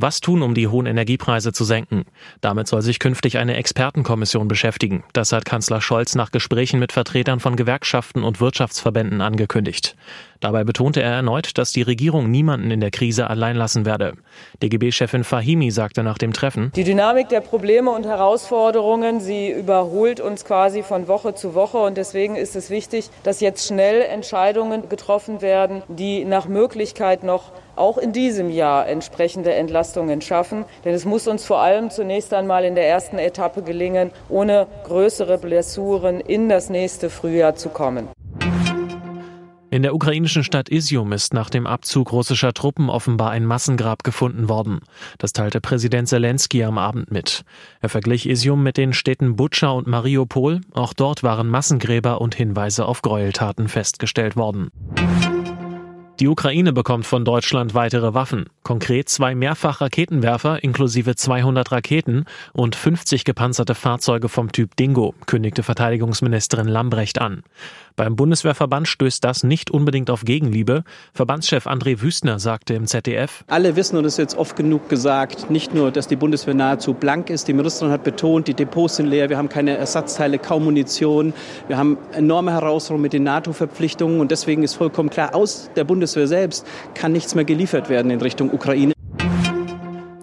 Was 0.00 0.20
tun, 0.20 0.42
um 0.42 0.54
die 0.54 0.68
hohen 0.68 0.86
Energiepreise 0.86 1.52
zu 1.52 1.64
senken? 1.64 2.04
Damit 2.40 2.68
soll 2.68 2.82
sich 2.82 3.00
künftig 3.00 3.36
eine 3.36 3.56
Expertenkommission 3.56 4.46
beschäftigen. 4.46 5.02
Das 5.12 5.32
hat 5.32 5.44
Kanzler 5.44 5.80
Scholz 5.80 6.14
nach 6.14 6.30
Gesprächen 6.30 6.78
mit 6.78 6.92
Vertretern 6.92 7.40
von 7.40 7.56
Gewerkschaften 7.56 8.22
und 8.22 8.40
Wirtschaftsverbänden 8.40 9.20
angekündigt. 9.20 9.96
Dabei 10.38 10.62
betonte 10.62 11.02
er 11.02 11.10
erneut, 11.10 11.58
dass 11.58 11.72
die 11.72 11.82
Regierung 11.82 12.30
niemanden 12.30 12.70
in 12.70 12.78
der 12.78 12.92
Krise 12.92 13.28
allein 13.28 13.56
lassen 13.56 13.84
werde. 13.84 14.12
DGB-Chefin 14.62 15.24
Fahimi 15.24 15.72
sagte 15.72 16.04
nach 16.04 16.16
dem 16.18 16.32
Treffen, 16.32 16.70
Die 16.76 16.84
Dynamik 16.84 17.28
der 17.28 17.40
Probleme 17.40 17.90
und 17.90 18.06
Herausforderungen, 18.06 19.18
sie 19.18 19.50
überholt 19.50 20.20
uns 20.20 20.44
quasi 20.44 20.84
von 20.84 21.08
Woche 21.08 21.34
zu 21.34 21.54
Woche. 21.54 21.78
Und 21.78 21.96
deswegen 21.96 22.36
ist 22.36 22.54
es 22.54 22.70
wichtig, 22.70 23.10
dass 23.24 23.40
jetzt 23.40 23.66
schnell 23.66 24.02
Entscheidungen 24.02 24.88
getroffen 24.88 25.42
werden, 25.42 25.82
die 25.88 26.24
nach 26.24 26.46
Möglichkeit 26.46 27.24
noch 27.24 27.50
auch 27.78 27.98
in 27.98 28.12
diesem 28.12 28.50
Jahr 28.50 28.86
entsprechende 28.88 29.54
Entlastungen 29.54 30.20
schaffen. 30.20 30.64
Denn 30.84 30.94
es 30.94 31.04
muss 31.04 31.26
uns 31.26 31.44
vor 31.44 31.60
allem 31.60 31.90
zunächst 31.90 32.34
einmal 32.34 32.64
in 32.64 32.74
der 32.74 32.88
ersten 32.88 33.18
Etappe 33.18 33.62
gelingen, 33.62 34.10
ohne 34.28 34.66
größere 34.84 35.38
Blessuren 35.38 36.20
in 36.20 36.48
das 36.48 36.70
nächste 36.70 37.10
Frühjahr 37.10 37.54
zu 37.54 37.68
kommen. 37.68 38.08
In 39.70 39.82
der 39.82 39.94
ukrainischen 39.94 40.44
Stadt 40.44 40.70
Isium 40.70 41.12
ist 41.12 41.34
nach 41.34 41.50
dem 41.50 41.66
Abzug 41.66 42.10
russischer 42.10 42.54
Truppen 42.54 42.88
offenbar 42.88 43.30
ein 43.30 43.44
Massengrab 43.44 44.02
gefunden 44.02 44.48
worden. 44.48 44.80
Das 45.18 45.34
teilte 45.34 45.60
Präsident 45.60 46.08
Zelensky 46.08 46.64
am 46.64 46.78
Abend 46.78 47.10
mit. 47.10 47.44
Er 47.82 47.90
verglich 47.90 48.26
Isium 48.26 48.62
mit 48.62 48.78
den 48.78 48.94
Städten 48.94 49.36
Butscha 49.36 49.68
und 49.68 49.86
Mariupol. 49.86 50.62
Auch 50.72 50.94
dort 50.94 51.22
waren 51.22 51.48
Massengräber 51.48 52.22
und 52.22 52.34
Hinweise 52.34 52.86
auf 52.86 53.02
Gräueltaten 53.02 53.68
festgestellt 53.68 54.36
worden. 54.36 54.70
Die 56.20 56.26
Ukraine 56.26 56.72
bekommt 56.72 57.06
von 57.06 57.24
Deutschland 57.24 57.74
weitere 57.74 58.12
Waffen, 58.12 58.46
konkret 58.68 59.08
zwei 59.08 59.34
Mehrfach-Raketenwerfer 59.34 60.62
inklusive 60.62 61.16
200 61.16 61.72
Raketen 61.72 62.26
und 62.52 62.76
50 62.76 63.24
gepanzerte 63.24 63.74
Fahrzeuge 63.74 64.28
vom 64.28 64.52
Typ 64.52 64.76
Dingo, 64.76 65.14
kündigte 65.24 65.62
Verteidigungsministerin 65.62 66.68
Lambrecht 66.68 67.18
an. 67.18 67.44
Beim 67.96 68.14
Bundeswehrverband 68.14 68.86
stößt 68.86 69.24
das 69.24 69.42
nicht 69.42 69.72
unbedingt 69.72 70.10
auf 70.10 70.24
Gegenliebe. 70.24 70.84
Verbandschef 71.14 71.66
André 71.66 72.00
Wüstner 72.02 72.38
sagte 72.38 72.74
im 72.74 72.86
ZDF, 72.86 73.42
Alle 73.48 73.74
wissen, 73.74 73.96
und 73.96 74.04
das 74.04 74.12
ist 74.12 74.18
jetzt 74.18 74.36
oft 74.36 74.54
genug 74.54 74.90
gesagt, 74.90 75.50
nicht 75.50 75.74
nur, 75.74 75.90
dass 75.90 76.06
die 76.06 76.14
Bundeswehr 76.14 76.54
nahezu 76.54 76.92
blank 76.92 77.30
ist, 77.30 77.48
die 77.48 77.54
Ministerin 77.54 77.90
hat 77.90 78.04
betont, 78.04 78.48
die 78.48 78.54
Depots 78.54 78.96
sind 78.96 79.06
leer, 79.06 79.30
wir 79.30 79.38
haben 79.38 79.48
keine 79.48 79.78
Ersatzteile, 79.78 80.38
kaum 80.38 80.64
Munition, 80.64 81.32
wir 81.66 81.78
haben 81.78 81.96
enorme 82.12 82.52
Herausforderungen 82.52 83.02
mit 83.02 83.14
den 83.14 83.24
NATO-Verpflichtungen 83.24 84.20
und 84.20 84.30
deswegen 84.30 84.62
ist 84.62 84.74
vollkommen 84.74 85.08
klar, 85.08 85.34
aus 85.34 85.70
der 85.74 85.84
Bundeswehr 85.84 86.28
selbst 86.28 86.66
kann 86.94 87.12
nichts 87.12 87.34
mehr 87.34 87.46
geliefert 87.46 87.88
werden 87.88 88.12
in 88.12 88.20
Richtung 88.20 88.50
Ukraine. 88.58 88.92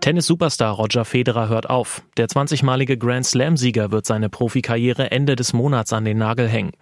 Tennis-Superstar 0.00 0.74
Roger 0.74 1.04
Federer 1.04 1.48
hört 1.48 1.68
auf. 1.68 2.02
Der 2.18 2.28
20-malige 2.28 2.96
Grand 2.98 3.26
Slam-Sieger 3.26 3.90
wird 3.90 4.06
seine 4.06 4.28
Profikarriere 4.28 5.10
Ende 5.10 5.34
des 5.34 5.52
Monats 5.52 5.92
an 5.92 6.04
den 6.04 6.18
Nagel 6.18 6.46
hängen. 6.46 6.72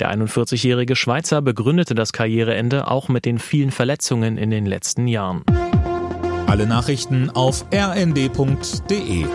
Der 0.00 0.12
41-jährige 0.14 0.96
Schweizer 0.96 1.42
begründete 1.42 1.94
das 1.94 2.12
Karriereende 2.12 2.90
auch 2.90 3.08
mit 3.08 3.26
den 3.26 3.38
vielen 3.38 3.70
Verletzungen 3.70 4.38
in 4.38 4.50
den 4.50 4.66
letzten 4.66 5.06
Jahren. 5.06 5.44
Alle 6.46 6.66
Nachrichten 6.66 7.30
auf 7.30 7.64
rnd.de 7.72 9.26